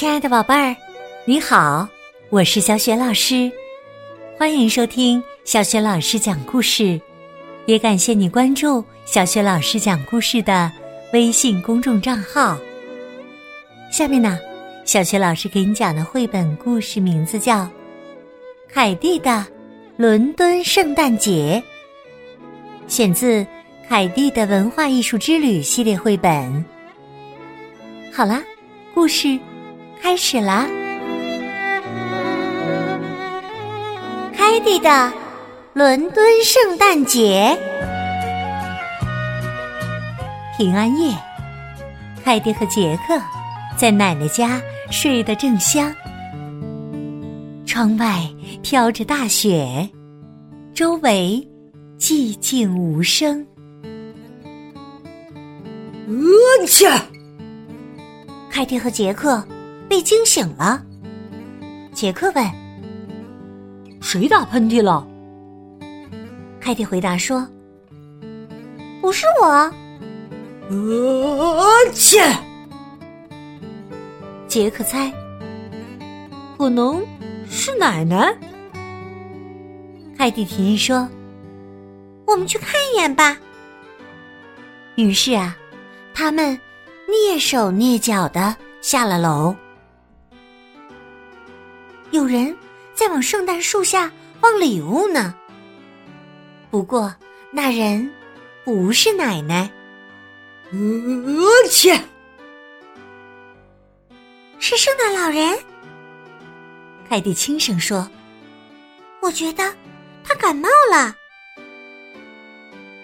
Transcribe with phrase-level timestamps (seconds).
[0.00, 0.74] 亲爱的宝贝儿，
[1.26, 1.86] 你好，
[2.30, 3.52] 我是小雪老师，
[4.38, 6.98] 欢迎收听小雪老师讲故事，
[7.66, 10.72] 也感谢你关注小雪老师讲故事的
[11.12, 12.58] 微信公众账号。
[13.92, 14.38] 下面呢，
[14.86, 17.56] 小雪老师给你讲的绘本故事名字叫
[18.72, 19.46] 《凯蒂的
[19.98, 21.62] 伦敦圣诞节》，
[22.90, 23.42] 选自
[23.86, 26.64] 《凯蒂的文化艺术之旅》系列绘本。
[28.10, 28.42] 好啦，
[28.94, 29.38] 故事。
[30.02, 30.66] 开始啦！
[34.34, 35.12] 凯蒂的
[35.72, 37.56] 伦敦圣诞节，
[40.56, 41.14] 平安夜，
[42.24, 43.20] 凯蒂和杰克
[43.76, 45.94] 在奶奶家睡得正香。
[47.64, 48.28] 窗外
[48.62, 49.88] 飘着大雪，
[50.74, 51.46] 周围
[51.98, 53.46] 寂静无声。
[56.08, 56.84] 我去！
[58.50, 59.46] 凯蒂和杰克。
[59.90, 60.80] 被惊醒了，
[61.92, 62.46] 杰克问
[64.00, 65.04] ：“谁打喷嚏了？”
[66.62, 67.44] 凯蒂回答说
[69.02, 69.48] ：“不是我。”
[70.70, 72.22] 呃，切！
[74.46, 75.12] 杰克猜
[76.56, 77.04] ：“可能
[77.48, 78.32] 是奶奶。”
[80.16, 81.08] 凯蒂提议说
[82.28, 83.36] ：“我们去看一眼吧。”
[84.94, 85.56] 于是啊，
[86.14, 86.56] 他们
[87.08, 89.52] 蹑手蹑脚的下了楼。
[92.10, 92.54] 有人
[92.92, 95.34] 在往圣诞树下放礼物呢。
[96.70, 97.14] 不过
[97.52, 98.10] 那人
[98.64, 99.70] 不是奶奶，
[100.72, 101.92] 我去，
[104.58, 105.58] 是圣诞老人。
[107.08, 108.08] 凯蒂轻声说
[109.20, 109.74] ：“我觉得
[110.24, 111.14] 他感冒了。”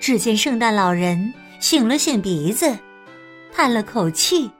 [0.00, 2.78] 只见圣诞老人擤了擤鼻子，
[3.52, 4.50] 叹了口气，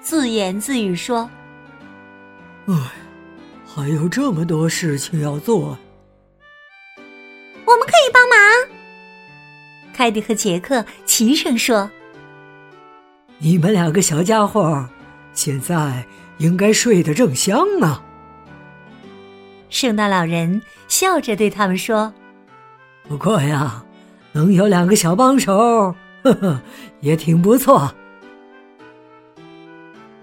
[0.00, 1.28] 自言自语说
[2.68, 2.74] ：“唉。”
[3.74, 5.78] 还有这么多事情要做，
[7.64, 8.38] 我们可以帮忙。
[9.94, 11.90] 凯蒂和杰克齐声说
[13.40, 14.86] ：“你们两个小家伙，
[15.32, 16.04] 现在
[16.36, 18.02] 应该睡得正香呢。”
[19.70, 22.12] 圣诞老人笑着对他们说
[23.08, 23.82] ：“不过呀，
[24.32, 26.60] 能有两个小帮手，呵呵，
[27.00, 27.90] 也挺不错。”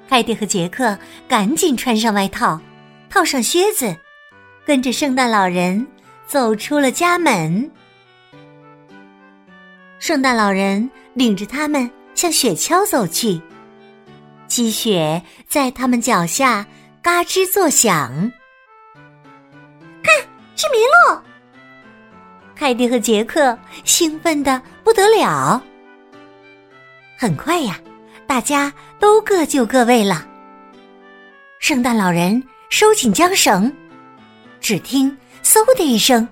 [0.08, 0.96] 凯蒂和杰克
[1.28, 2.62] 赶紧穿上外套。
[3.10, 3.96] 套上靴子，
[4.66, 5.86] 跟着圣诞老人
[6.28, 7.70] 走出了家门。
[9.98, 13.42] 圣诞老人领着他们向雪橇走去，
[14.48, 16.66] 积雪在他们脚下
[17.02, 18.10] 嘎吱作响。
[20.04, 20.16] 看，
[20.56, 21.22] 是麋鹿！
[22.56, 25.62] 凯蒂和杰克兴奋的不得了。
[27.18, 27.80] 很快呀，
[28.28, 30.26] 大家都各就各位了。
[31.60, 32.42] 圣诞老人。
[32.70, 33.76] 收紧缰绳，
[34.62, 36.26] 只听“嗖”的一声，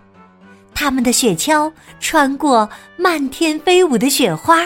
[0.72, 4.62] 他们的雪橇穿过漫天飞舞的雪花，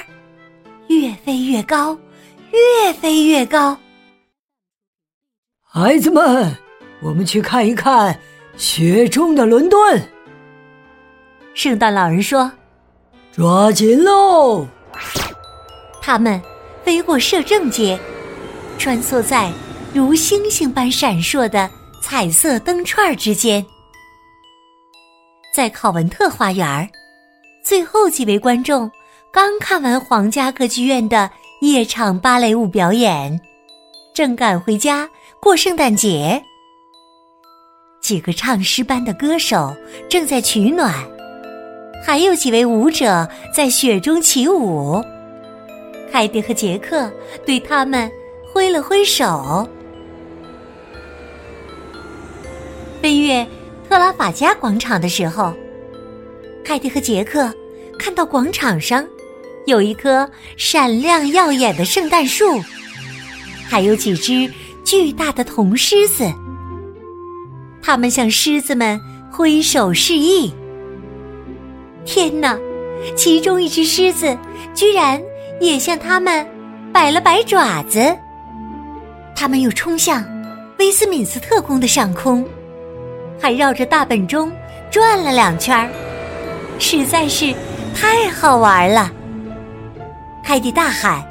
[0.88, 1.98] 越飞越高，
[2.52, 3.78] 越飞越高。
[5.66, 6.54] 孩子们，
[7.02, 8.20] 我们去看一看
[8.58, 9.80] 雪中的伦敦。
[11.54, 12.52] 圣诞老人说
[13.32, 14.68] ：“抓紧喽！”
[16.04, 16.40] 他们
[16.84, 17.98] 飞过摄政街，
[18.78, 19.50] 穿梭在。
[19.94, 21.70] 如星星般闪烁的
[22.02, 23.66] 彩色灯串之间，
[25.54, 26.90] 在考文特花园
[27.62, 28.90] 最后几位观众
[29.34, 31.30] 刚看完皇家歌剧院的
[31.60, 33.38] 夜场芭蕾舞表演，
[34.14, 35.10] 正赶回家
[35.42, 36.42] 过圣诞节。
[38.02, 39.76] 几个唱诗班的歌手
[40.10, 40.94] 正在取暖，
[42.02, 45.04] 还有几位舞者在雪中起舞。
[46.10, 47.12] 凯蒂和杰克
[47.46, 48.10] 对他们
[48.54, 49.68] 挥了挥手。
[53.02, 53.46] 飞越
[53.90, 55.54] 特拉法加广场的时候，
[56.64, 57.52] 凯蒂和杰克
[57.98, 59.06] 看到广场上
[59.66, 62.62] 有一棵闪亮耀眼的圣诞树，
[63.68, 64.50] 还有几只
[64.84, 66.32] 巨大的铜狮子。
[67.82, 69.00] 他们向狮子们
[69.32, 70.54] 挥手示意。
[72.06, 72.58] 天哪！
[73.16, 74.38] 其中一只狮子
[74.76, 75.20] 居然
[75.60, 76.48] 也向他们
[76.94, 78.16] 摆了摆爪子。
[79.36, 80.24] 他们又冲向
[80.78, 82.48] 威斯敏斯特宫的上空。
[83.42, 84.52] 还绕着大本钟
[84.92, 85.90] 转了两圈儿，
[86.78, 87.54] 实在是
[87.96, 89.12] 太好玩了。
[90.44, 91.22] 凯蒂大喊：“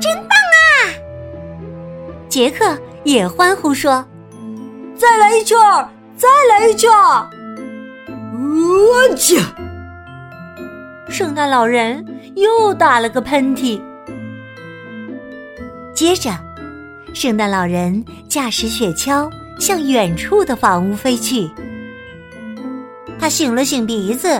[0.00, 0.94] 真棒啊！”
[2.28, 4.04] 杰克也欢呼说
[4.96, 7.28] ：“再来一圈儿，再来一圈儿！”
[8.34, 9.38] 我去！
[11.08, 12.04] 圣诞老人
[12.34, 13.80] 又打了个喷嚏。
[15.94, 16.30] 接着，
[17.12, 21.50] 圣诞老人驾驶雪橇向远处的房屋飞去。
[23.18, 24.38] 他擤了擤鼻子，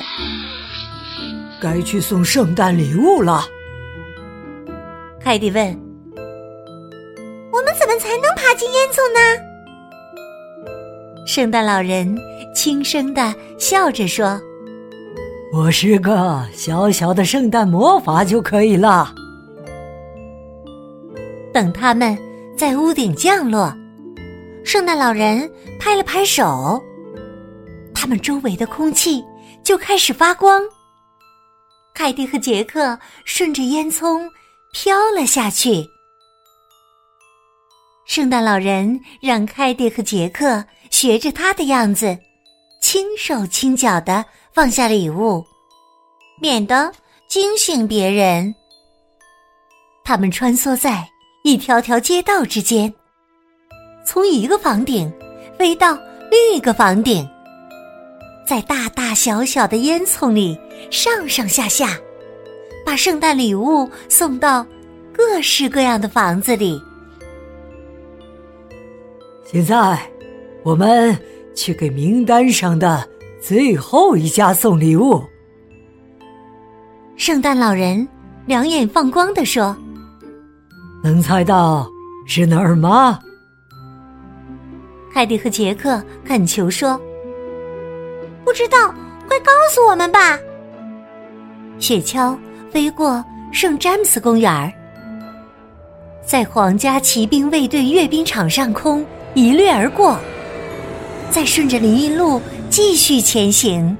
[1.60, 3.46] 该去送圣诞礼物了。
[5.20, 5.66] 凯蒂问
[7.50, 9.20] ：“我们怎么才能爬进烟囱呢？”
[11.26, 12.14] 圣诞老人
[12.54, 14.38] 轻声的笑着说
[15.50, 19.14] ：“我是个小小的圣诞魔法就可以了。”
[21.54, 22.14] 等他们
[22.58, 23.74] 在屋顶降落，
[24.64, 26.82] 圣诞老人拍了拍手，
[27.94, 29.22] 他们周围的空气
[29.62, 30.62] 就开始发光。
[31.94, 34.28] 凯蒂和杰克顺着烟囱。
[34.76, 35.88] 飘了下去。
[38.06, 42.18] 圣诞老人让凯蒂和杰克学着他的样子，
[42.82, 45.44] 轻手轻脚的放下礼物，
[46.40, 46.92] 免得
[47.28, 48.52] 惊醒别人。
[50.02, 51.08] 他们穿梭在
[51.44, 52.92] 一条条街道之间，
[54.04, 55.10] 从一个房顶
[55.58, 55.98] 飞到
[56.30, 57.28] 另一个房顶，
[58.46, 60.58] 在大大小小的烟囱里
[60.90, 61.98] 上上下下。
[62.84, 64.64] 把圣诞礼物送到
[65.10, 66.78] 各式各样的房子里。
[69.46, 69.98] 现在，
[70.62, 71.16] 我们
[71.54, 73.08] 去给名单上的
[73.40, 75.24] 最后一家送礼物。
[77.16, 78.06] 圣诞老人
[78.44, 79.74] 两眼放光的说
[81.02, 81.88] ：“能猜到
[82.26, 83.18] 是哪儿吗？”
[85.14, 87.00] 凯蒂和杰克恳求说
[88.44, 88.92] ：“不知道，
[89.28, 90.36] 快告诉我们吧。”
[91.78, 92.36] 雪橇。
[92.72, 94.72] 飞过圣詹姆斯公园儿，
[96.26, 100.18] 在皇家骑兵卫队阅兵场上空一掠而过，
[101.30, 103.96] 再顺着林荫路继续前行。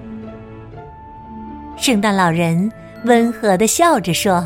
[1.77, 2.69] 圣诞老人
[3.05, 4.45] 温和的笑着说：“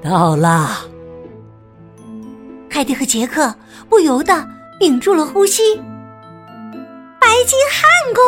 [0.00, 0.82] 到啦！”
[2.70, 3.52] 凯蒂和杰克
[3.88, 4.32] 不由得
[4.78, 5.62] 屏住了呼吸。
[7.20, 8.22] 白金汉宫。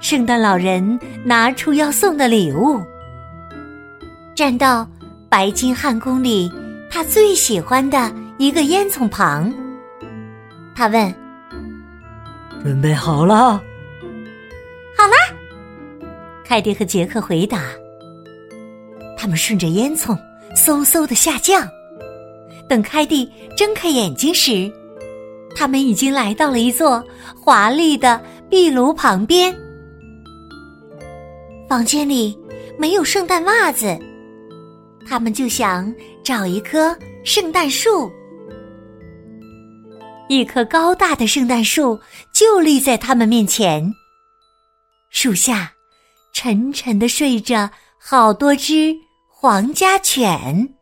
[0.00, 2.80] 圣诞老人拿出要送的礼物，
[4.34, 4.86] 站到
[5.28, 6.52] 白金汉宫里
[6.90, 9.52] 他最喜欢的一个烟囱旁。
[10.76, 11.14] 他问
[12.62, 13.62] ：“准备好了
[14.96, 15.16] ？”“好啦！”
[16.44, 17.62] 凯蒂和杰克回答。
[19.16, 20.14] 他们顺着烟囱
[20.54, 21.66] 嗖嗖的下降。
[22.68, 24.70] 等凯蒂睁开眼睛时，
[25.54, 28.20] 他们已经来到了一座华丽的
[28.50, 29.54] 壁炉旁边。
[31.68, 32.36] 房间里
[32.78, 33.98] 没有圣诞袜子，
[35.06, 38.10] 他们就想找一棵圣诞树。
[40.28, 42.00] 一棵高大的圣诞树
[42.32, 43.92] 就立在他们面前，
[45.10, 45.70] 树下
[46.32, 48.96] 沉沉的睡着好多只
[49.28, 50.73] 皇家犬。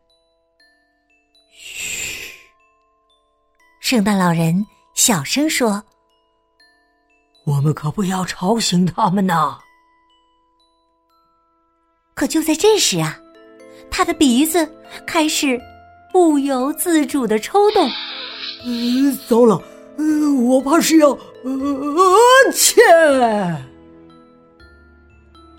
[3.92, 5.82] 圣诞老人小声说
[7.44, 9.58] ：“我们可不要吵醒他们呐。”
[12.16, 13.18] 可就在这时啊，
[13.90, 14.66] 他的鼻子
[15.06, 15.60] 开始
[16.10, 17.86] 不由自主的抽动。
[18.64, 19.62] 嗯，糟了，
[19.98, 22.80] 嗯，我怕是要呃切。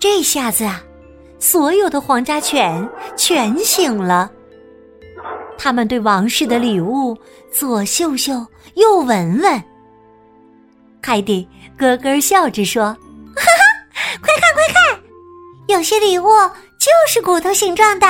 [0.00, 0.82] 这下子啊，
[1.38, 4.28] 所有的皇家犬全醒了。
[5.56, 7.16] 他们对王室的礼物
[7.52, 9.62] 左嗅嗅，右闻闻。
[11.00, 11.46] 凯蒂
[11.76, 12.84] 咯咯笑着说
[13.36, 15.02] ：“哈哈，快看，快看！”
[15.68, 16.26] 有些礼物
[16.78, 18.06] 就是骨头形状的。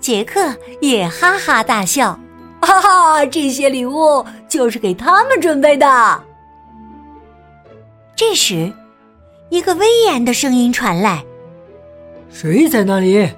[0.00, 2.18] 杰克也哈哈大笑，
[2.60, 6.22] 哈哈，这些礼物就是给他们准备的。
[8.14, 8.72] 这时，
[9.50, 11.24] 一个威严的声音传来
[12.30, 13.28] ：“谁在那里？”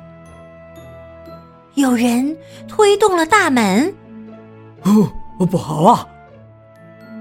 [1.78, 3.94] 有人推动了大门。
[4.82, 5.08] 哦，
[5.46, 6.04] 不好啊！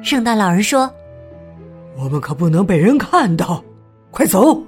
[0.02, 0.92] 圣诞老人说
[1.96, 3.64] ：“我们可不能被人看到，
[4.10, 4.64] 快走！”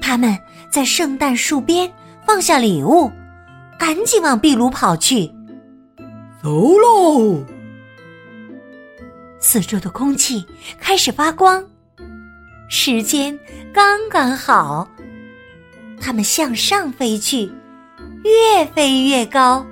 [0.00, 0.34] 他们
[0.72, 1.92] 在圣诞树边
[2.26, 3.10] 放下礼物，
[3.78, 5.30] 赶紧往壁炉跑去。
[6.42, 7.44] 走喽！
[9.38, 10.42] 四周的空气
[10.78, 11.62] 开始发光，
[12.70, 13.38] 时间
[13.74, 14.88] 刚刚好。
[16.00, 17.50] 他们向上飞去，
[18.24, 19.64] 越飞越高。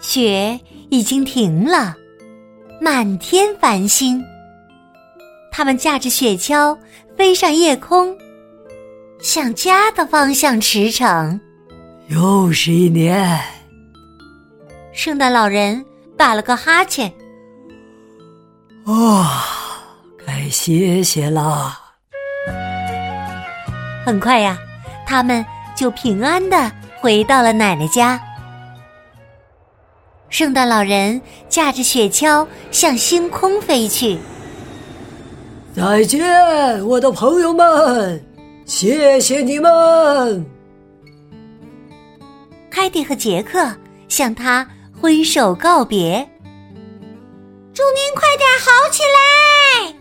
[0.00, 0.58] 雪
[0.90, 1.96] 已经停了，
[2.80, 4.22] 满天繁星。
[5.50, 6.76] 他们驾着雪橇。
[7.14, 8.16] 飞上夜空，
[9.20, 11.38] 向家的方向驰骋。
[12.08, 13.38] 又是一年，
[14.94, 15.84] 圣诞老人
[16.16, 17.12] 打了个哈欠。
[18.86, 19.44] 啊，
[20.26, 21.78] 该歇歇了。
[24.06, 24.58] 很快呀，
[25.12, 25.44] 他们
[25.76, 28.18] 就就平安的回到了奶奶家。
[30.30, 34.16] 圣诞老人驾着雪橇向星空飞去。
[35.76, 38.24] 再见，我的朋友们，
[38.64, 40.46] 谢谢你们。
[42.70, 43.70] 凯蒂和杰克
[44.08, 44.66] 向他
[44.98, 46.26] 挥手告别。
[47.74, 49.94] 祝您快点好起来！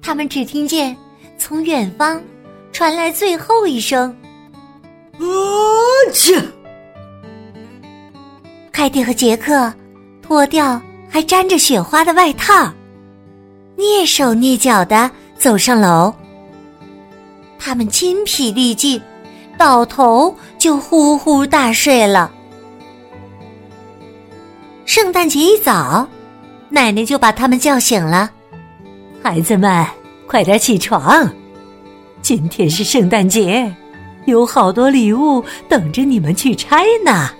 [0.00, 0.96] 他们只听见
[1.36, 2.22] 从远方
[2.72, 4.10] 传来最后一声
[5.20, 5.24] “啊
[6.12, 6.42] 切”。
[8.72, 9.72] 凯蒂和杰克
[10.22, 12.72] 脱掉还沾着雪花的外套。
[13.76, 16.12] 蹑手蹑脚的走上楼，
[17.58, 19.00] 他们筋疲力尽，
[19.58, 22.30] 倒头就呼呼大睡了。
[24.84, 26.06] 圣诞节一早，
[26.68, 28.30] 奶奶就把他们叫醒了
[29.22, 29.86] ：“孩子们，
[30.26, 31.28] 快点起床！
[32.22, 33.74] 今天是圣诞节，
[34.24, 37.30] 有好多礼物等着你们去拆呢。”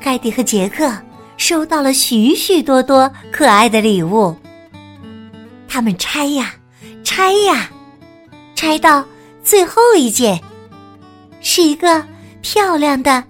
[0.00, 0.90] 凯蒂和杰克。
[1.38, 4.36] 收到了许许多多可爱的礼物，
[5.66, 6.54] 他们拆呀
[7.02, 7.68] 拆呀，
[8.54, 9.04] 拆到
[9.42, 10.40] 最后一件，
[11.40, 12.06] 是一个
[12.42, 13.24] 漂亮的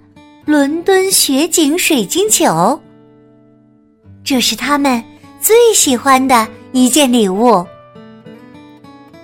[0.45, 2.79] 伦敦雪景水晶球。
[4.23, 5.03] 这是他们
[5.39, 7.65] 最喜欢的一件礼物。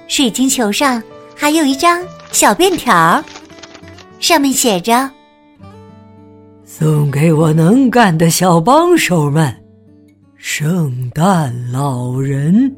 [0.10, 1.02] 水晶球上
[1.36, 3.24] 还有一张小便条，
[4.20, 5.10] 上面写着。
[6.66, 9.56] 送给我能干的小帮手们，
[10.36, 12.76] 圣诞老人。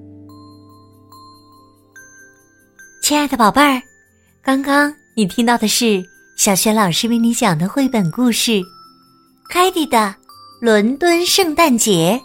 [3.01, 3.81] 亲爱的宝贝儿，
[4.43, 6.03] 刚刚你听到的是
[6.35, 8.51] 小学老师为你讲的绘本故事
[9.49, 10.13] 《凯蒂的
[10.59, 12.21] 伦敦圣诞节》，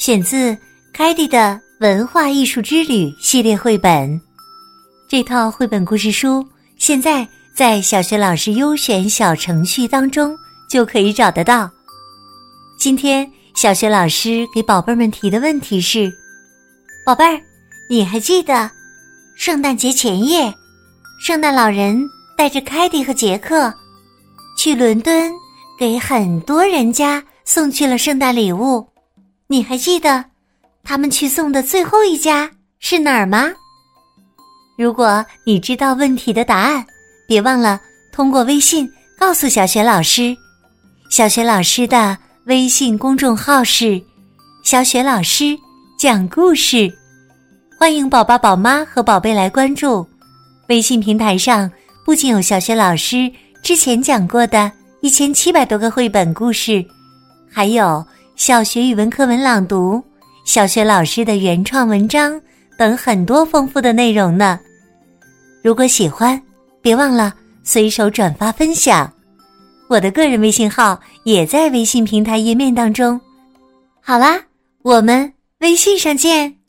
[0.00, 0.52] 选自
[0.92, 4.20] 《凯蒂的文化艺术之旅》系列绘本。
[5.08, 6.46] 这套绘本故事书
[6.76, 10.36] 现在在小学老师优选小程序当中。
[10.68, 11.68] 就可以找得到。
[12.78, 16.12] 今天小学老师给宝贝们提的问题是：
[17.04, 17.40] 宝贝儿，
[17.88, 18.70] 你还记得
[19.34, 20.54] 圣诞节前夜，
[21.20, 22.00] 圣诞老人
[22.36, 23.74] 带着凯蒂和杰克
[24.56, 25.32] 去伦敦，
[25.76, 28.86] 给很多人家送去了圣诞礼物。
[29.48, 30.24] 你还记得
[30.82, 33.52] 他们去送的最后一家是哪儿吗？
[34.76, 36.84] 如果你知道问题的答案，
[37.28, 37.80] 别忘了
[38.12, 40.36] 通过微信告诉小雪老师。
[41.10, 44.00] 小雪老师的微信公众号是
[44.64, 45.56] “小雪老师
[45.98, 46.92] 讲故事”，
[47.78, 50.06] 欢迎宝宝、宝妈和宝贝来关注。
[50.68, 51.70] 微信平台上
[52.04, 53.30] 不仅有小雪老师
[53.62, 54.70] 之前讲过的
[55.02, 56.84] 一千七百多个绘本故事，
[57.50, 58.04] 还有
[58.36, 60.02] 小学语文课文朗读、
[60.44, 62.40] 小学老师的原创文章
[62.76, 64.58] 等很多丰富的内容呢。
[65.62, 66.40] 如果喜欢，
[66.80, 69.12] 别忘了随手转发分享。
[69.88, 73.20] 我的个人微信号也在微信平台页面当中。
[74.00, 74.40] 好啦，
[74.82, 76.59] 我们微信上见。